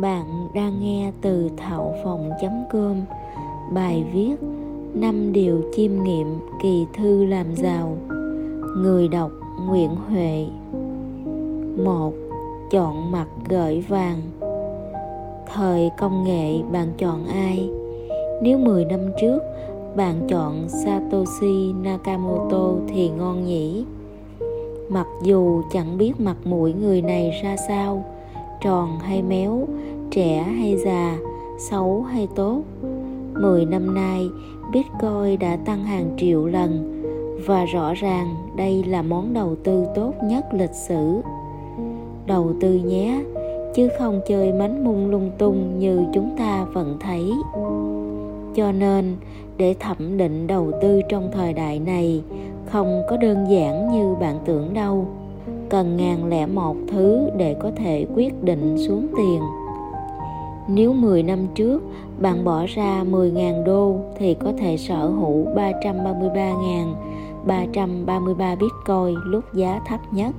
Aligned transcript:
Bạn 0.00 0.48
đang 0.54 0.80
nghe 0.80 1.12
từ 1.20 1.50
thạo 1.56 1.94
phòng.com 2.04 2.96
Bài 3.72 4.04
viết 4.12 4.36
năm 4.94 5.32
điều 5.32 5.62
chiêm 5.76 6.02
nghiệm 6.02 6.26
kỳ 6.62 6.86
thư 6.94 7.24
làm 7.24 7.46
giàu 7.56 7.96
Người 8.76 9.08
đọc 9.08 9.30
Nguyễn 9.66 9.90
Huệ 10.08 10.46
một 11.84 12.12
Chọn 12.70 13.12
mặt 13.12 13.26
gợi 13.48 13.84
vàng 13.88 14.20
Thời 15.54 15.90
công 15.98 16.24
nghệ 16.24 16.62
bạn 16.72 16.88
chọn 16.98 17.26
ai? 17.26 17.70
Nếu 18.42 18.58
10 18.58 18.84
năm 18.84 19.00
trước 19.20 19.38
bạn 19.96 20.26
chọn 20.28 20.68
Satoshi 20.68 21.72
Nakamoto 21.82 22.72
thì 22.88 23.08
ngon 23.08 23.44
nhỉ? 23.44 23.84
Mặc 24.88 25.06
dù 25.22 25.62
chẳng 25.72 25.98
biết 25.98 26.20
mặt 26.20 26.36
mũi 26.44 26.72
người 26.72 27.02
này 27.02 27.40
ra 27.42 27.56
sao, 27.56 28.04
tròn 28.60 28.98
hay 28.98 29.22
méo, 29.22 29.66
trẻ 30.10 30.42
hay 30.42 30.76
già, 30.76 31.18
xấu 31.58 32.02
hay 32.02 32.28
tốt. 32.34 32.62
Mười 33.34 33.64
năm 33.64 33.94
nay, 33.94 34.28
Bitcoin 34.72 35.38
đã 35.40 35.56
tăng 35.64 35.84
hàng 35.84 36.10
triệu 36.16 36.46
lần 36.46 37.02
và 37.46 37.64
rõ 37.64 37.94
ràng 37.94 38.34
đây 38.56 38.84
là 38.84 39.02
món 39.02 39.34
đầu 39.34 39.56
tư 39.64 39.84
tốt 39.94 40.14
nhất 40.24 40.44
lịch 40.52 40.74
sử. 40.88 41.20
Đầu 42.26 42.52
tư 42.60 42.74
nhé, 42.74 43.22
chứ 43.74 43.88
không 43.98 44.20
chơi 44.28 44.52
mánh 44.52 44.84
mung 44.84 45.10
lung 45.10 45.30
tung 45.38 45.78
như 45.78 46.04
chúng 46.14 46.36
ta 46.38 46.64
vẫn 46.64 46.96
thấy. 47.00 47.32
Cho 48.54 48.72
nên, 48.72 49.16
để 49.56 49.74
thẩm 49.80 50.18
định 50.18 50.46
đầu 50.46 50.72
tư 50.82 51.00
trong 51.08 51.30
thời 51.32 51.52
đại 51.52 51.78
này 51.78 52.22
không 52.66 53.02
có 53.10 53.16
đơn 53.16 53.46
giản 53.50 53.92
như 53.92 54.14
bạn 54.20 54.38
tưởng 54.44 54.74
đâu 54.74 55.06
cần 55.70 55.96
ngàn 55.96 56.28
lẻ 56.28 56.46
một 56.46 56.76
thứ 56.88 57.30
để 57.36 57.56
có 57.60 57.70
thể 57.76 58.06
quyết 58.14 58.42
định 58.42 58.76
xuống 58.78 59.06
tiền 59.16 59.40
nếu 60.74 60.92
10 60.92 61.22
năm 61.22 61.46
trước 61.54 61.82
bạn 62.20 62.44
bỏ 62.44 62.66
ra 62.66 63.04
10.000 63.10 63.64
đô 63.64 63.96
thì 64.18 64.34
có 64.34 64.52
thể 64.58 64.76
sở 64.76 65.06
hữu 65.06 65.46
333.333 67.46 68.56
Bitcoin 68.56 69.14
lúc 69.24 69.44
giá 69.54 69.80
thấp 69.86 70.00
nhất. 70.12 70.34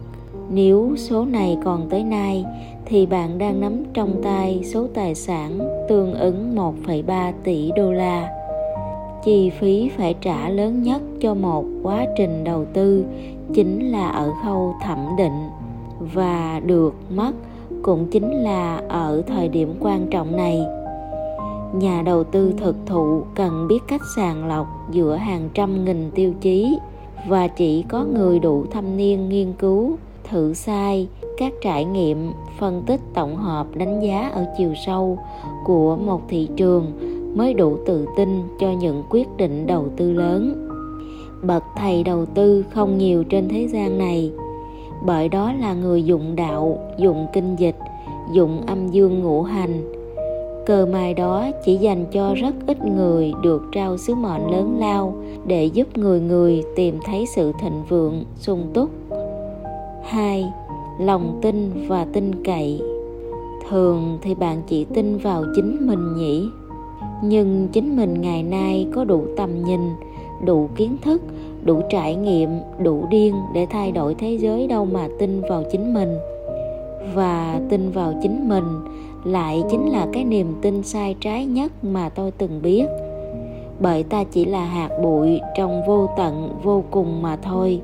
Nếu 0.49 0.95
số 0.97 1.25
này 1.25 1.57
còn 1.63 1.89
tới 1.89 2.03
nay 2.03 2.45
thì 2.85 3.05
bạn 3.05 3.37
đang 3.37 3.61
nắm 3.61 3.83
trong 3.93 4.21
tay 4.23 4.61
số 4.63 4.87
tài 4.93 5.15
sản 5.15 5.59
tương 5.89 6.13
ứng 6.13 6.55
1,3 6.55 7.31
tỷ 7.43 7.71
đô 7.75 7.91
la. 7.91 8.29
Chi 9.23 9.49
phí 9.49 9.89
phải 9.97 10.15
trả 10.21 10.49
lớn 10.49 10.83
nhất 10.83 11.01
cho 11.21 11.33
một 11.33 11.65
quá 11.83 12.05
trình 12.17 12.43
đầu 12.43 12.65
tư 12.73 13.05
chính 13.53 13.91
là 13.91 14.09
ở 14.09 14.31
khâu 14.43 14.73
thẩm 14.83 14.97
định 15.17 15.49
và 15.99 16.61
được 16.65 16.95
mất 17.09 17.31
cũng 17.83 18.07
chính 18.11 18.43
là 18.43 18.81
ở 18.89 19.21
thời 19.27 19.47
điểm 19.47 19.75
quan 19.79 20.07
trọng 20.07 20.35
này. 20.35 20.65
Nhà 21.73 22.01
đầu 22.05 22.23
tư 22.23 22.53
thực 22.57 22.75
thụ 22.85 23.21
cần 23.35 23.67
biết 23.67 23.79
cách 23.87 24.01
sàng 24.15 24.47
lọc 24.47 24.67
giữa 24.91 25.15
hàng 25.15 25.49
trăm 25.53 25.85
nghìn 25.85 26.11
tiêu 26.15 26.33
chí 26.41 26.77
và 27.27 27.47
chỉ 27.47 27.83
có 27.89 28.03
người 28.03 28.39
đủ 28.39 28.65
thâm 28.71 28.97
niên 28.97 29.29
nghiên 29.29 29.53
cứu, 29.53 29.97
thử 30.29 30.53
sai, 30.53 31.07
các 31.37 31.53
trải 31.61 31.85
nghiệm, 31.85 32.31
phân 32.59 32.83
tích 32.85 33.01
tổng 33.13 33.35
hợp 33.35 33.67
đánh 33.75 33.99
giá 33.99 34.29
ở 34.33 34.45
chiều 34.57 34.73
sâu 34.85 35.17
của 35.65 35.95
một 35.95 36.21
thị 36.29 36.47
trường 36.57 36.91
mới 37.35 37.53
đủ 37.53 37.77
tự 37.85 38.05
tin 38.17 38.41
cho 38.59 38.71
những 38.71 39.03
quyết 39.09 39.27
định 39.37 39.67
đầu 39.67 39.85
tư 39.97 40.11
lớn. 40.11 40.67
Bậc 41.43 41.63
thầy 41.77 42.03
đầu 42.03 42.25
tư 42.25 42.65
không 42.73 42.97
nhiều 42.97 43.23
trên 43.23 43.49
thế 43.49 43.67
gian 43.67 43.97
này 43.97 44.31
bởi 45.05 45.29
đó 45.29 45.53
là 45.53 45.73
người 45.73 46.03
dụng 46.03 46.35
đạo, 46.35 46.77
dụng 46.97 47.27
kinh 47.33 47.55
dịch, 47.55 47.77
dụng 48.33 48.61
âm 48.65 48.87
dương 48.87 49.19
ngũ 49.19 49.43
hành. 49.43 49.93
Cờ 50.65 50.85
mài 50.85 51.13
đó 51.13 51.51
chỉ 51.65 51.75
dành 51.75 52.05
cho 52.11 52.33
rất 52.33 52.55
ít 52.67 52.85
người 52.85 53.33
được 53.43 53.63
trao 53.71 53.97
sứ 53.97 54.15
mệnh 54.15 54.51
lớn 54.51 54.77
lao 54.79 55.13
để 55.45 55.65
giúp 55.65 55.97
người 55.97 56.19
người 56.19 56.63
tìm 56.75 56.99
thấy 57.05 57.25
sự 57.35 57.51
thịnh 57.61 57.83
vượng, 57.89 58.23
sung 58.35 58.67
túc. 58.73 58.89
Hai, 60.03 60.45
lòng 60.99 61.39
tin 61.41 61.87
và 61.87 62.05
tin 62.13 62.43
cậy. 62.43 62.81
Thường 63.69 64.17
thì 64.21 64.35
bạn 64.35 64.61
chỉ 64.67 64.85
tin 64.85 65.17
vào 65.17 65.43
chính 65.55 65.77
mình 65.87 66.15
nhỉ? 66.15 66.47
Nhưng 67.23 67.67
chính 67.71 67.95
mình 67.95 68.21
ngày 68.21 68.43
nay 68.43 68.87
có 68.95 69.03
đủ 69.03 69.23
tầm 69.37 69.63
nhìn, 69.63 69.81
đủ 70.45 70.69
kiến 70.75 70.97
thức 71.01 71.21
đủ 71.63 71.81
trải 71.89 72.15
nghiệm 72.15 72.49
đủ 72.79 73.05
điên 73.09 73.35
để 73.53 73.67
thay 73.69 73.91
đổi 73.91 74.15
thế 74.15 74.33
giới 74.33 74.67
đâu 74.67 74.85
mà 74.85 75.07
tin 75.19 75.41
vào 75.49 75.63
chính 75.71 75.93
mình. 75.93 76.17
Và 77.13 77.59
tin 77.69 77.91
vào 77.91 78.13
chính 78.21 78.49
mình 78.49 78.65
lại 79.23 79.63
chính 79.71 79.89
là 79.89 80.07
cái 80.13 80.23
niềm 80.23 80.55
tin 80.61 80.83
sai 80.83 81.15
trái 81.19 81.45
nhất 81.45 81.71
mà 81.81 82.09
tôi 82.09 82.31
từng 82.31 82.61
biết. 82.61 82.85
Bởi 83.79 84.03
ta 84.03 84.23
chỉ 84.23 84.45
là 84.45 84.65
hạt 84.65 84.89
bụi 85.03 85.41
trong 85.57 85.81
vô 85.87 86.09
tận 86.17 86.49
vô 86.63 86.83
cùng 86.91 87.21
mà 87.21 87.35
thôi. 87.35 87.81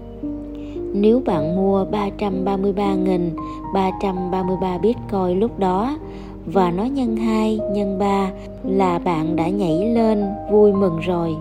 Nếu 0.93 1.21
bạn 1.25 1.55
mua 1.55 1.85
333.333 1.85 4.79
Bitcoin 4.81 5.39
lúc 5.39 5.59
đó 5.59 5.97
và 6.45 6.71
nó 6.71 6.83
nhân 6.83 7.15
2, 7.15 7.59
nhân 7.71 7.99
3 7.99 8.31
là 8.63 8.99
bạn 8.99 9.35
đã 9.35 9.49
nhảy 9.49 9.85
lên 9.85 10.25
vui 10.51 10.73
mừng 10.73 10.99
rồi 10.99 11.35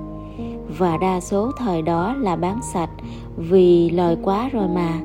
và 0.79 0.97
đa 0.97 1.21
số 1.21 1.51
thời 1.59 1.83
đó 1.83 2.15
là 2.15 2.37
bán 2.37 2.61
sạch 2.73 2.91
vì 3.37 3.91
lời 3.91 4.17
quá 4.23 4.49
rồi 4.53 4.69
mà. 4.75 5.01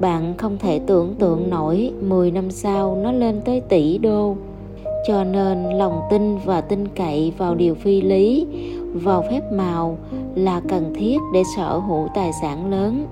Bạn 0.00 0.34
không 0.38 0.58
thể 0.58 0.78
tưởng 0.78 1.14
tượng 1.14 1.50
nổi 1.50 1.92
10 2.00 2.30
năm 2.30 2.50
sau 2.50 2.96
nó 3.02 3.12
lên 3.12 3.40
tới 3.44 3.60
tỷ 3.60 3.98
đô. 3.98 4.36
Cho 5.06 5.24
nên 5.24 5.64
lòng 5.64 6.00
tin 6.10 6.38
và 6.44 6.60
tin 6.60 6.88
cậy 6.88 7.32
vào 7.38 7.54
điều 7.54 7.74
phi 7.74 8.00
lý, 8.00 8.46
vào 8.94 9.24
phép 9.30 9.52
màu 9.52 9.98
là 10.34 10.60
cần 10.68 10.94
thiết 10.94 11.18
để 11.34 11.42
sở 11.56 11.78
hữu 11.78 12.08
tài 12.14 12.30
sản 12.42 12.70
lớn. 12.70 13.06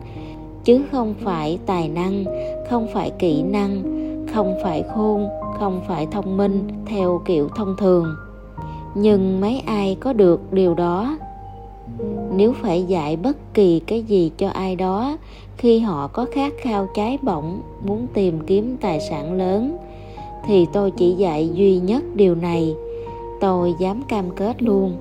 Chứ 0.65 0.83
không 0.93 1.15
phải 1.25 1.59
tài 1.67 1.89
năng, 1.89 2.25
không 2.71 2.87
phải 2.95 3.11
kỹ 3.19 3.43
năng, 3.43 3.83
không 4.35 4.55
phải 4.63 4.85
khôn, 4.95 5.29
không 5.59 5.81
phải 5.89 6.07
thông 6.07 6.37
minh 6.37 6.69
theo 6.87 7.23
kiểu 7.25 7.49
thông 7.57 7.77
thường. 7.79 8.07
Nhưng 8.95 9.41
mấy 9.41 9.63
ai 9.67 9.97
có 10.01 10.13
được 10.13 10.53
điều 10.53 10.75
đó? 10.75 11.19
Nếu 12.37 12.53
phải 12.63 12.83
dạy 12.83 13.17
bất 13.17 13.55
kỳ 13.55 13.81
cái 13.81 14.03
gì 14.03 14.31
cho 14.37 14.49
ai 14.49 14.77
đó, 14.77 15.17
khi 15.57 15.79
họ 15.79 16.07
có 16.07 16.27
khát 16.33 16.53
khao 16.59 16.89
cháy 16.95 17.19
bỏng, 17.23 17.63
muốn 17.85 18.07
tìm 18.15 18.41
kiếm 18.47 18.77
tài 18.81 19.01
sản 19.01 19.33
lớn, 19.33 19.77
thì 20.47 20.67
tôi 20.73 20.91
chỉ 20.91 21.13
dạy 21.13 21.51
duy 21.55 21.79
nhất 21.79 22.03
điều 22.15 22.35
này. 22.35 22.75
Tôi 23.41 23.75
dám 23.81 24.03
cam 24.09 24.31
kết 24.31 24.63
luôn. 24.63 24.97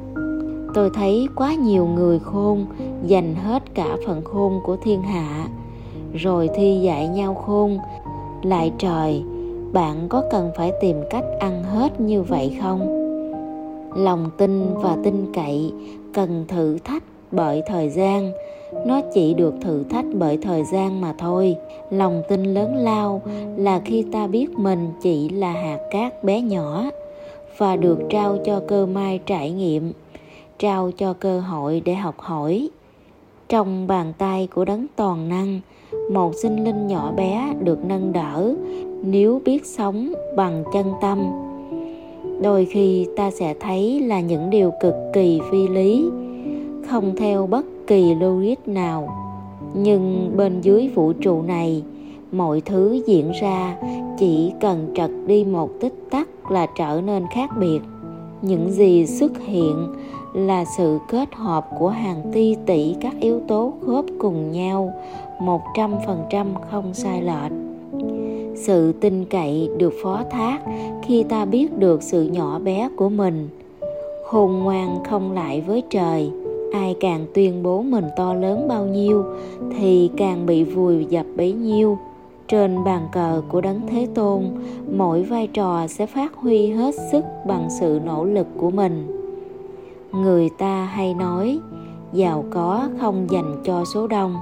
Tôi 0.74 0.90
thấy 0.94 1.28
quá 1.36 1.54
nhiều 1.54 1.88
người 1.88 2.20
khôn 2.20 2.66
dành 3.06 3.36
hết 3.36 3.64
cả 3.76 3.98
phần 4.06 4.22
khôn 4.24 4.60
của 4.64 4.78
thiên 4.84 5.02
hạ, 5.02 5.48
rồi 6.14 6.50
thi 6.56 6.80
dạy 6.84 7.08
nhau 7.08 7.34
khôn. 7.34 7.78
Lại 8.42 8.72
trời, 8.78 9.24
bạn 9.74 10.10
có 10.10 10.24
cần 10.32 10.52
phải 10.58 10.72
tìm 10.82 10.98
cách 11.10 11.26
ăn 11.40 11.64
hết 11.64 12.00
như 12.00 12.24
vậy 12.24 12.58
không? 12.62 12.97
Lòng 13.96 14.30
tin 14.38 14.74
và 14.76 14.98
tin 15.04 15.26
cậy 15.34 15.72
cần 16.14 16.46
thử 16.48 16.78
thách 16.84 17.04
bởi 17.32 17.62
thời 17.68 17.90
gian. 17.90 18.32
Nó 18.86 19.02
chỉ 19.14 19.34
được 19.34 19.54
thử 19.62 19.84
thách 19.84 20.06
bởi 20.14 20.38
thời 20.38 20.64
gian 20.64 21.02
mà 21.02 21.14
thôi. 21.18 21.56
Lòng 21.90 22.22
tin 22.30 22.44
lớn 22.44 22.76
lao 22.76 23.22
là 23.58 23.82
khi 23.86 24.06
ta 24.12 24.28
biết 24.28 24.60
mình 24.60 24.92
chỉ 25.02 25.30
là 25.30 25.52
hạt 25.52 25.80
cát 25.92 26.24
bé 26.24 26.42
nhỏ 26.42 26.84
và 27.58 27.76
được 27.76 28.00
trao 28.10 28.38
cho 28.46 28.62
cơ 28.68 28.86
may 28.86 29.20
trải 29.26 29.52
nghiệm, 29.52 29.92
trao 30.60 30.92
cho 30.98 31.14
cơ 31.14 31.40
hội 31.40 31.82
để 31.86 31.96
học 31.96 32.16
hỏi. 32.18 32.70
Trong 33.50 33.88
bàn 33.88 34.14
tay 34.18 34.48
của 34.56 34.66
đấng 34.66 34.86
toàn 34.96 35.30
năng, 35.30 35.60
một 36.12 36.32
sinh 36.36 36.64
linh 36.64 36.88
nhỏ 36.88 37.12
bé 37.12 37.54
được 37.60 37.86
nâng 37.86 38.14
đỡ. 38.14 38.54
Nếu 39.04 39.42
biết 39.46 39.66
sống 39.66 40.14
bằng 40.36 40.64
chân 40.74 40.86
tâm 41.02 41.47
đôi 42.42 42.66
khi 42.66 43.08
ta 43.16 43.32
sẽ 43.32 43.54
thấy 43.60 44.00
là 44.00 44.20
những 44.20 44.50
điều 44.50 44.72
cực 44.82 44.96
kỳ 45.14 45.40
phi 45.52 45.68
lý, 45.68 46.10
không 46.90 47.16
theo 47.16 47.48
bất 47.48 47.66
kỳ 47.88 48.16
logic 48.16 48.68
nào. 48.68 49.10
Nhưng 49.74 50.32
bên 50.38 50.62
dưới 50.62 50.88
vũ 50.96 51.14
trụ 51.14 51.42
này, 51.42 51.84
mọi 52.32 52.62
thứ 52.62 53.04
diễn 53.08 53.32
ra, 53.42 53.78
chỉ 54.18 54.52
cần 54.62 54.92
trật 54.96 55.12
đi 55.28 55.44
một 55.44 55.70
tích 55.80 56.08
tắc 56.12 56.52
là 56.52 56.68
trở 56.78 57.02
nên 57.06 57.24
khác 57.34 57.50
biệt. 57.60 57.80
Những 58.42 58.72
gì 58.72 59.06
xuất 59.06 59.32
hiện 59.40 59.88
là 60.34 60.66
sự 60.78 61.00
kết 61.10 61.36
hợp 61.36 61.68
của 61.80 61.90
hàng 61.90 62.22
ti 62.34 62.56
tỷ 62.66 62.96
các 63.02 63.14
yếu 63.22 63.40
tố 63.48 63.74
khớp 63.86 64.06
cùng 64.20 64.52
nhau, 64.52 64.94
một 65.42 65.62
trăm 65.76 65.92
phần 66.06 66.20
trăm 66.30 66.48
không 66.72 66.94
sai 66.94 67.22
lệch 67.22 67.67
sự 68.58 68.92
tin 68.92 69.26
cậy 69.26 69.70
được 69.78 69.94
phó 70.04 70.24
thác 70.32 70.60
khi 71.04 71.24
ta 71.24 71.46
biết 71.46 71.78
được 71.78 72.04
sự 72.04 72.24
nhỏ 72.24 72.60
bé 72.60 72.90
của 72.98 73.10
mình. 73.10 73.50
Khôn 74.26 74.52
ngoan 74.52 75.04
không 75.10 75.32
lại 75.32 75.62
với 75.62 75.84
trời, 75.90 76.32
ai 76.74 76.96
càng 77.00 77.26
tuyên 77.34 77.64
bố 77.64 77.82
mình 77.82 78.06
to 78.18 78.34
lớn 78.34 78.68
bao 78.68 78.86
nhiêu, 78.86 79.24
thì 79.78 80.10
càng 80.18 80.46
bị 80.46 80.64
vùi 80.64 81.06
dập 81.06 81.26
bấy 81.38 81.52
nhiêu. 81.52 81.98
Trên 82.48 82.84
bàn 82.84 83.08
cờ 83.12 83.42
của 83.50 83.62
đấng 83.62 83.82
thế 83.88 84.08
tôn, 84.14 84.44
mỗi 84.98 85.24
vai 85.24 85.48
trò 85.48 85.88
sẽ 85.88 86.06
phát 86.06 86.36
huy 86.36 86.68
hết 86.68 86.96
sức 87.12 87.24
bằng 87.48 87.68
sự 87.80 88.00
nỗ 88.06 88.26
lực 88.26 88.48
của 88.58 88.72
mình. 88.72 89.08
Người 90.12 90.50
ta 90.58 90.84
hay 90.84 91.14
nói, 91.14 91.60
giàu 92.14 92.46
có 92.50 92.90
không 93.00 93.28
dành 93.30 93.62
cho 93.64 93.86
số 93.94 94.08
đông. 94.08 94.36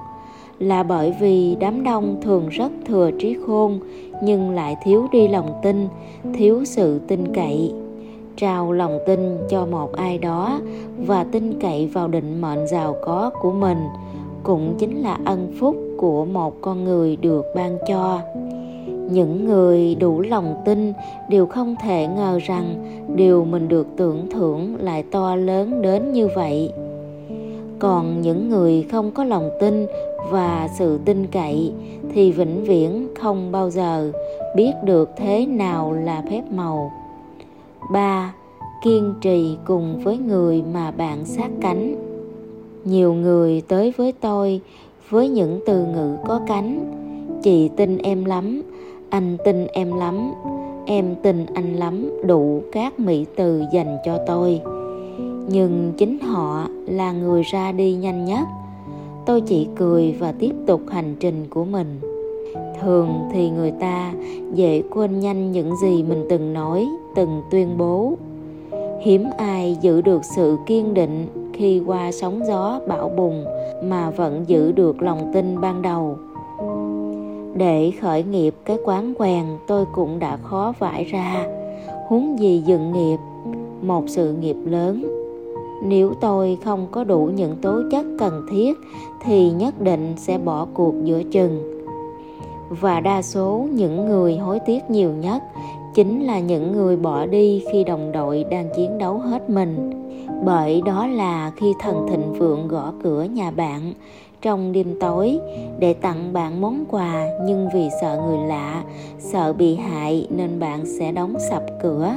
Là 0.59 0.83
bởi 0.83 1.15
vì 1.19 1.55
đám 1.59 1.83
đông 1.83 2.17
thường 2.21 2.49
rất 2.49 2.71
thừa 2.85 3.11
trí 3.19 3.35
khôn 3.47 3.79
nhưng 4.23 4.49
lại 4.49 4.75
thiếu 4.83 5.07
đi 5.11 5.27
lòng 5.27 5.59
tin, 5.63 5.87
thiếu 6.33 6.65
sự 6.65 6.99
tin 7.07 7.33
cậy. 7.35 7.73
Trao 8.37 8.71
lòng 8.71 8.99
tin 9.05 9.37
cho 9.49 9.65
một 9.65 9.93
ai 9.93 10.17
đó 10.17 10.59
và 10.97 11.23
tin 11.23 11.59
cậy 11.59 11.87
vào 11.93 12.07
định 12.07 12.41
mệnh 12.41 12.67
giàu 12.67 12.95
có 13.05 13.31
của 13.41 13.51
mình 13.51 13.77
cũng 14.43 14.75
chính 14.77 15.01
là 15.01 15.17
ân 15.25 15.53
phúc 15.59 15.75
của 15.97 16.25
một 16.25 16.61
con 16.61 16.83
người 16.83 17.15
được 17.15 17.45
ban 17.55 17.77
cho. 17.87 18.19
Những 19.11 19.45
người 19.45 19.95
đủ 19.95 20.21
lòng 20.21 20.55
tin 20.65 20.93
đều 21.29 21.45
không 21.45 21.75
thể 21.81 22.07
ngờ 22.07 22.39
rằng 22.43 22.75
điều 23.15 23.45
mình 23.45 23.67
được 23.67 23.87
tưởng 23.97 24.29
thưởng 24.29 24.75
lại 24.79 25.03
to 25.11 25.35
lớn 25.35 25.81
đến 25.81 26.13
như 26.13 26.27
vậy. 26.35 26.73
Còn 27.79 28.21
những 28.21 28.49
người 28.49 28.85
không 28.91 29.11
có 29.11 29.23
lòng 29.23 29.49
tin 29.59 29.85
và 30.29 30.69
sự 30.77 30.99
tin 31.05 31.27
cậy 31.27 31.73
thì 32.13 32.31
vĩnh 32.31 32.63
viễn 32.63 33.07
không 33.21 33.51
bao 33.51 33.69
giờ 33.69 34.11
biết 34.55 34.71
được 34.83 35.09
thế 35.17 35.45
nào 35.45 35.93
là 35.93 36.23
phép 36.29 36.41
màu 36.51 36.91
3. 37.93 38.33
Kiên 38.83 39.13
trì 39.21 39.57
cùng 39.65 40.01
với 40.03 40.17
người 40.17 40.63
mà 40.73 40.91
bạn 40.91 41.25
sát 41.25 41.49
cánh. 41.61 41.95
Nhiều 42.85 43.13
người 43.13 43.61
tới 43.67 43.93
với 43.97 44.11
tôi 44.11 44.61
với 45.09 45.29
những 45.29 45.59
từ 45.65 45.85
ngữ 45.85 46.17
có 46.27 46.41
cánh. 46.47 46.91
Chị 47.43 47.69
tin 47.69 47.97
em 47.97 48.25
lắm, 48.25 48.61
anh 49.09 49.37
tin 49.45 49.67
em 49.67 49.97
lắm, 49.97 50.31
em 50.85 51.15
tin 51.23 51.45
anh 51.53 51.73
lắm, 51.73 52.09
đủ 52.25 52.61
các 52.71 52.99
mỹ 52.99 53.25
từ 53.35 53.63
dành 53.73 53.97
cho 54.05 54.17
tôi. 54.27 54.61
Nhưng 55.47 55.93
chính 55.97 56.19
họ 56.19 56.67
là 56.87 57.11
người 57.11 57.43
ra 57.43 57.71
đi 57.71 57.93
nhanh 57.93 58.25
nhất. 58.25 58.47
Tôi 59.25 59.41
chỉ 59.41 59.67
cười 59.75 60.15
và 60.19 60.31
tiếp 60.31 60.51
tục 60.67 60.81
hành 60.89 61.15
trình 61.19 61.45
của 61.49 61.65
mình. 61.65 61.99
Thường 62.81 63.29
thì 63.33 63.49
người 63.49 63.71
ta 63.71 64.13
dễ 64.53 64.81
quên 64.89 65.19
nhanh 65.19 65.51
những 65.51 65.75
gì 65.75 66.03
mình 66.03 66.25
từng 66.29 66.53
nói, 66.53 66.87
từng 67.15 67.41
tuyên 67.51 67.77
bố. 67.77 68.13
Hiếm 69.01 69.27
ai 69.37 69.77
giữ 69.81 70.01
được 70.01 70.21
sự 70.35 70.57
kiên 70.65 70.93
định 70.93 71.27
khi 71.53 71.81
qua 71.85 72.11
sóng 72.11 72.41
gió 72.47 72.79
bão 72.87 73.09
bùng 73.09 73.45
mà 73.83 74.09
vẫn 74.09 74.43
giữ 74.47 74.71
được 74.71 75.01
lòng 75.01 75.31
tin 75.33 75.61
ban 75.61 75.81
đầu. 75.81 76.17
Để 77.55 77.91
khởi 78.01 78.23
nghiệp 78.23 78.55
cái 78.65 78.77
quán 78.85 79.13
quèn, 79.13 79.45
tôi 79.67 79.85
cũng 79.95 80.19
đã 80.19 80.37
khó 80.37 80.73
vải 80.79 81.03
ra. 81.03 81.47
Huống 82.07 82.39
gì 82.39 82.63
dựng 82.65 82.91
nghiệp, 82.93 83.19
một 83.81 84.03
sự 84.07 84.33
nghiệp 84.33 84.57
lớn 84.65 85.14
nếu 85.83 86.13
tôi 86.21 86.57
không 86.63 86.87
có 86.91 87.03
đủ 87.03 87.29
những 87.35 87.55
tố 87.61 87.81
chất 87.91 88.05
cần 88.19 88.45
thiết, 88.51 88.77
thì 89.23 89.51
nhất 89.51 89.81
định 89.81 90.13
sẽ 90.17 90.37
bỏ 90.37 90.67
cuộc 90.73 90.93
giữa 91.03 91.23
chừng. 91.31 91.71
Và 92.69 92.99
đa 92.99 93.21
số 93.21 93.67
những 93.71 94.05
người 94.05 94.37
hối 94.37 94.59
tiếc 94.59 94.89
nhiều 94.89 95.11
nhất 95.11 95.43
chính 95.95 96.25
là 96.25 96.39
những 96.39 96.71
người 96.71 96.97
bỏ 96.97 97.25
đi 97.25 97.63
khi 97.71 97.83
đồng 97.83 98.11
đội 98.11 98.45
đang 98.51 98.69
chiến 98.75 98.97
đấu 98.97 99.17
hết 99.17 99.49
mình. 99.49 99.91
Bởi 100.43 100.81
đó 100.85 101.07
là 101.07 101.51
khi 101.55 101.73
thần 101.79 102.07
thịnh 102.09 102.33
vượng 102.33 102.67
gõ 102.67 102.93
cửa 103.03 103.23
nhà 103.23 103.51
bạn 103.51 103.93
trong 104.41 104.71
đêm 104.71 104.99
tối 104.99 105.39
để 105.79 105.93
tặng 105.93 106.33
bạn 106.33 106.61
món 106.61 106.85
quà, 106.91 107.25
nhưng 107.45 107.67
vì 107.73 107.89
sợ 108.01 108.21
người 108.27 108.47
lạ, 108.47 108.83
sợ 109.19 109.53
bị 109.53 109.75
hại 109.75 110.27
nên 110.29 110.59
bạn 110.59 110.85
sẽ 110.85 111.11
đóng 111.11 111.35
sập 111.49 111.63
cửa 111.83 112.11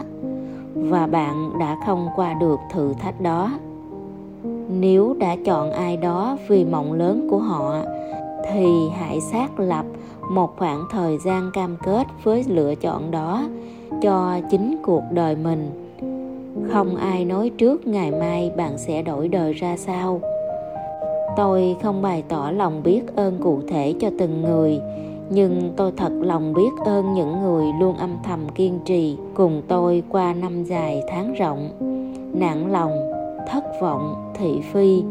và 0.80 1.06
bạn 1.06 1.58
đã 1.58 1.76
không 1.86 2.08
qua 2.16 2.34
được 2.34 2.60
thử 2.70 2.94
thách 2.94 3.20
đó. 3.20 3.50
Nếu 4.68 5.16
đã 5.18 5.36
chọn 5.44 5.72
ai 5.72 5.96
đó 5.96 6.36
vì 6.48 6.64
mộng 6.64 6.92
lớn 6.92 7.26
của 7.30 7.38
họ, 7.38 7.74
thì 8.52 8.66
hãy 8.98 9.20
xác 9.20 9.60
lập 9.60 9.84
một 10.30 10.58
khoảng 10.58 10.84
thời 10.90 11.18
gian 11.24 11.50
cam 11.54 11.76
kết 11.82 12.06
với 12.24 12.44
lựa 12.48 12.74
chọn 12.74 13.10
đó 13.10 13.48
cho 14.02 14.40
chính 14.50 14.76
cuộc 14.82 15.02
đời 15.10 15.36
mình. 15.36 15.90
Không 16.72 16.96
ai 16.96 17.24
nói 17.24 17.50
trước 17.58 17.86
ngày 17.86 18.10
mai 18.10 18.52
bạn 18.56 18.78
sẽ 18.78 19.02
đổi 19.02 19.28
đời 19.28 19.52
ra 19.52 19.76
sao. 19.76 20.20
Tôi 21.36 21.76
không 21.82 22.02
bày 22.02 22.24
tỏ 22.28 22.50
lòng 22.50 22.82
biết 22.82 23.16
ơn 23.16 23.38
cụ 23.42 23.60
thể 23.68 23.94
cho 24.00 24.10
từng 24.18 24.42
người 24.42 24.80
nhưng 25.30 25.72
tôi 25.76 25.92
thật 25.96 26.12
lòng 26.20 26.52
biết 26.52 26.70
ơn 26.84 27.14
những 27.14 27.42
người 27.42 27.66
luôn 27.80 27.96
âm 27.96 28.10
thầm 28.22 28.48
kiên 28.54 28.78
trì 28.84 29.16
cùng 29.34 29.62
tôi 29.68 30.02
qua 30.08 30.34
năm 30.34 30.64
dài 30.64 31.02
tháng 31.08 31.32
rộng. 31.32 31.70
Nản 32.32 32.72
lòng, 32.72 32.92
thất 33.48 33.64
vọng, 33.80 34.32
thị 34.34 34.60
phi, 34.72 35.02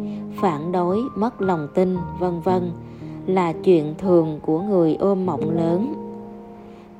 phản 0.41 0.71
đối, 0.71 0.99
mất 1.15 1.41
lòng 1.41 1.67
tin, 1.75 1.97
vân 2.19 2.39
vân 2.39 2.71
là 3.27 3.53
chuyện 3.53 3.95
thường 3.97 4.39
của 4.45 4.59
người 4.59 4.95
ôm 4.99 5.25
mộng 5.25 5.49
lớn. 5.55 5.93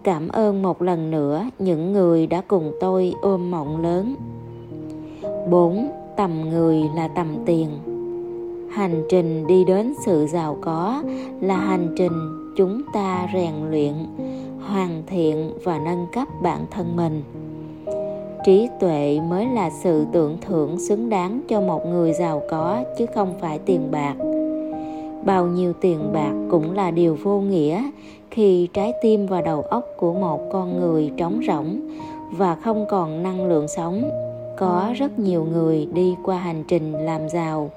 Cảm 0.03 0.27
ơn 0.27 0.61
một 0.61 0.81
lần 0.81 1.11
nữa 1.11 1.45
những 1.59 1.93
người 1.93 2.27
đã 2.27 2.41
cùng 2.47 2.71
tôi 2.79 3.13
ôm 3.21 3.51
mộng 3.51 3.81
lớn. 3.81 4.15
4. 5.49 5.87
Tầm 6.17 6.49
người 6.49 6.83
là 6.95 7.07
tầm 7.07 7.27
tiền. 7.45 7.69
Hành 8.71 9.03
trình 9.09 9.47
đi 9.47 9.65
đến 9.65 9.93
sự 10.05 10.27
giàu 10.27 10.57
có 10.61 11.03
là 11.41 11.57
hành 11.57 11.95
trình 11.97 12.46
chúng 12.57 12.81
ta 12.93 13.27
rèn 13.33 13.53
luyện, 13.69 13.93
hoàn 14.67 15.03
thiện 15.07 15.51
và 15.63 15.79
nâng 15.79 16.05
cấp 16.13 16.27
bản 16.41 16.65
thân 16.71 16.95
mình. 16.95 17.23
Trí 18.45 18.69
tuệ 18.79 19.19
mới 19.29 19.45
là 19.45 19.69
sự 19.69 20.05
tưởng 20.11 20.37
thưởng 20.41 20.79
xứng 20.79 21.09
đáng 21.09 21.41
cho 21.47 21.61
một 21.61 21.85
người 21.85 22.13
giàu 22.13 22.41
có 22.49 22.83
chứ 22.97 23.05
không 23.15 23.33
phải 23.41 23.59
tiền 23.59 23.91
bạc. 23.91 24.15
Bao 25.25 25.45
nhiêu 25.45 25.73
tiền 25.81 26.13
bạc 26.13 26.33
cũng 26.51 26.71
là 26.71 26.91
điều 26.91 27.17
vô 27.23 27.39
nghĩa 27.39 27.83
khi 28.31 28.67
trái 28.73 28.93
tim 29.01 29.27
và 29.27 29.41
đầu 29.41 29.61
óc 29.61 29.85
của 29.97 30.13
một 30.13 30.49
con 30.51 30.79
người 30.79 31.11
trống 31.17 31.41
rỗng 31.47 31.79
và 32.31 32.55
không 32.55 32.85
còn 32.89 33.23
năng 33.23 33.45
lượng 33.47 33.67
sống. 33.67 34.09
Có 34.57 34.93
rất 34.95 35.19
nhiều 35.19 35.47
người 35.51 35.87
đi 35.93 36.15
qua 36.23 36.37
hành 36.37 36.63
trình 36.67 36.93
làm 36.93 37.29
giàu 37.29 37.71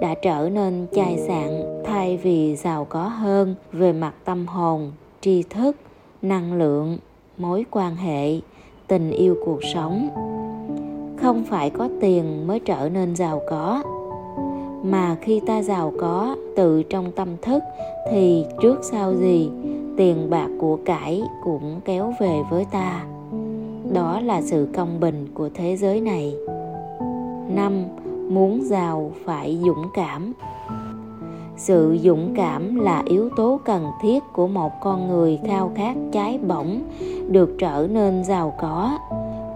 đã 0.00 0.14
trở 0.22 0.48
nên 0.52 0.86
chai 0.92 1.18
sạn 1.18 1.82
thay 1.84 2.16
vì 2.16 2.56
giàu 2.56 2.84
có 2.84 3.02
hơn 3.02 3.54
về 3.72 3.92
mặt 3.92 4.14
tâm 4.24 4.46
hồn, 4.46 4.92
tri 5.20 5.42
thức, 5.42 5.76
năng 6.22 6.52
lượng, 6.52 6.98
mối 7.38 7.64
quan 7.70 7.96
hệ, 7.96 8.40
tình 8.86 9.10
yêu 9.10 9.36
cuộc 9.44 9.60
sống. 9.74 10.08
Không 11.16 11.44
phải 11.44 11.70
có 11.70 11.88
tiền 12.00 12.46
mới 12.46 12.60
trở 12.60 12.88
nên 12.92 13.16
giàu 13.16 13.42
có, 13.48 13.82
mà 14.82 15.16
khi 15.20 15.40
ta 15.46 15.62
giàu 15.62 15.92
có 15.98 16.36
tự 16.56 16.82
trong 16.82 17.12
tâm 17.12 17.28
thức 17.42 17.62
thì 18.10 18.44
trước 18.62 18.78
sau 18.82 19.14
gì 19.14 19.50
tiền 19.96 20.30
bạc 20.30 20.48
của 20.58 20.78
cải 20.84 21.22
cũng 21.44 21.80
kéo 21.84 22.14
về 22.20 22.40
với 22.50 22.66
ta. 22.72 23.04
Đó 23.92 24.20
là 24.20 24.42
sự 24.42 24.68
công 24.74 25.00
bình 25.00 25.26
của 25.34 25.48
thế 25.54 25.76
giới 25.76 26.00
này. 26.00 26.34
Năm 27.48 27.84
muốn 28.28 28.60
giàu 28.62 29.12
phải 29.24 29.58
dũng 29.66 29.86
cảm. 29.94 30.32
Sự 31.56 31.98
dũng 32.02 32.34
cảm 32.36 32.76
là 32.76 33.02
yếu 33.06 33.30
tố 33.36 33.60
cần 33.64 33.86
thiết 34.02 34.22
của 34.32 34.46
một 34.46 34.72
con 34.82 35.08
người 35.08 35.40
khao 35.46 35.72
khát 35.74 35.96
cháy 36.12 36.38
bỏng 36.38 36.80
được 37.28 37.54
trở 37.58 37.88
nên 37.90 38.24
giàu 38.24 38.54
có. 38.60 38.98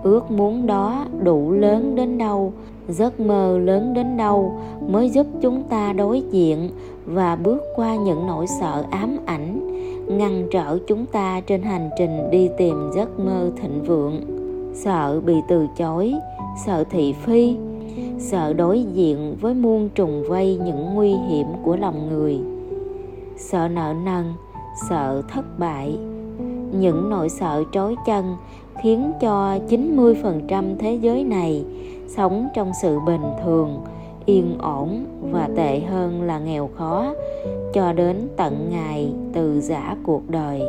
Ước 0.02 0.30
muốn 0.30 0.66
đó 0.66 1.04
đủ 1.22 1.50
lớn 1.52 1.94
đến 1.94 2.18
đâu, 2.18 2.52
giấc 2.88 3.20
mơ 3.20 3.58
lớn 3.58 3.94
đến 3.94 4.16
đâu 4.16 4.52
mới 4.88 5.10
giúp 5.10 5.26
chúng 5.40 5.62
ta 5.62 5.92
đối 5.92 6.22
diện 6.30 6.70
và 7.04 7.36
bước 7.36 7.62
qua 7.76 7.96
những 7.96 8.26
nỗi 8.26 8.46
sợ 8.60 8.84
ám 8.90 9.18
ảnh, 9.26 9.70
ngăn 10.18 10.48
trở 10.50 10.78
chúng 10.86 11.06
ta 11.06 11.40
trên 11.40 11.62
hành 11.62 11.90
trình 11.98 12.30
đi 12.30 12.50
tìm 12.58 12.90
giấc 12.94 13.20
mơ 13.20 13.50
thịnh 13.62 13.82
vượng. 13.82 14.20
Sợ 14.74 15.20
bị 15.20 15.34
từ 15.48 15.66
chối, 15.76 16.14
sợ 16.66 16.84
thị 16.90 17.12
phi 17.12 17.56
sợ 18.18 18.52
đối 18.52 18.82
diện 18.82 19.36
với 19.40 19.54
muôn 19.54 19.88
trùng 19.94 20.22
vây 20.28 20.58
những 20.64 20.94
nguy 20.94 21.10
hiểm 21.10 21.46
của 21.62 21.76
lòng 21.76 22.08
người. 22.08 22.38
Sợ 23.36 23.68
nợ 23.68 23.94
nần, 24.04 24.24
sợ 24.88 25.22
thất 25.28 25.58
bại. 25.58 25.98
Những 26.72 27.10
nỗi 27.10 27.28
sợ 27.28 27.64
trói 27.72 27.96
chân 28.06 28.36
khiến 28.82 29.12
cho 29.20 29.58
90% 29.68 30.76
thế 30.78 30.94
giới 30.94 31.24
này 31.24 31.64
sống 32.08 32.48
trong 32.54 32.72
sự 32.82 32.98
bình 33.06 33.24
thường, 33.44 33.84
yên 34.26 34.58
ổn 34.58 35.04
và 35.30 35.48
tệ 35.56 35.80
hơn 35.80 36.22
là 36.22 36.38
nghèo 36.38 36.70
khó 36.76 37.14
cho 37.72 37.92
đến 37.92 38.28
tận 38.36 38.68
ngày 38.70 39.12
từ 39.32 39.60
giã 39.60 39.96
cuộc 40.02 40.22
đời. 40.28 40.62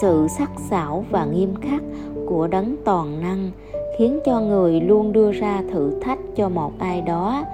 Sự 0.00 0.26
sắc 0.38 0.50
sảo 0.70 1.04
và 1.10 1.24
nghiêm 1.24 1.54
khắc 1.60 1.82
của 2.26 2.46
đấng 2.46 2.76
toàn 2.84 3.20
năng 3.20 3.50
khiến 4.00 4.20
cho 4.24 4.40
người 4.40 4.80
luôn 4.80 5.12
đưa 5.12 5.32
ra 5.32 5.62
thử 5.72 6.00
thách 6.00 6.18
cho 6.36 6.48
một 6.48 6.72
ai 6.78 7.00
đó, 7.00 7.44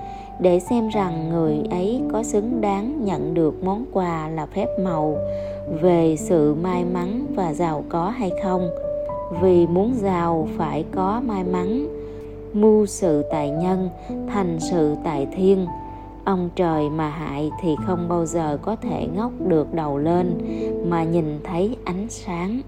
để 0.40 0.60
xem 0.60 0.88
rằng 0.88 1.28
người 1.28 1.60
ấy 1.70 2.00
có 2.12 2.22
xứng 2.22 2.60
đáng 2.60 3.04
nhận 3.04 3.34
được 3.34 3.64
món 3.64 3.84
quà 3.92 4.28
là 4.28 4.46
phép 4.46 4.66
màu, 4.80 5.18
về 5.80 6.16
sự 6.18 6.54
may 6.54 6.84
mắn 6.84 7.26
và 7.34 7.52
giàu 7.52 7.84
có 7.88 8.08
hay 8.08 8.30
không. 8.42 8.70
Vì 9.42 9.66
muốn 9.66 9.94
giàu 9.94 10.48
phải 10.56 10.84
có 10.94 11.22
may 11.24 11.44
mắn, 11.44 11.86
mưu 12.52 12.86
sự 12.86 13.24
tại 13.30 13.50
nhân 13.50 13.88
thành 14.28 14.56
sự 14.60 14.94
tại 15.04 15.26
thiên. 15.36 15.66
Ông 16.24 16.50
trời 16.56 16.90
mà 16.90 17.08
hại 17.08 17.50
thì 17.62 17.76
không 17.86 18.08
bao 18.08 18.26
giờ 18.26 18.58
có 18.62 18.76
thể 18.76 19.06
ngóc 19.16 19.32
được 19.46 19.74
đầu 19.74 19.98
lên, 19.98 20.38
mà 20.84 21.04
nhìn 21.04 21.38
thấy 21.44 21.76
ánh 21.84 22.06
sáng. 22.08 22.60